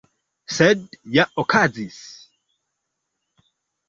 [0.53, 0.79] Sed
[1.17, 1.99] ja okazis!